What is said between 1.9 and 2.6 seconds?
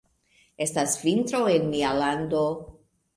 lando.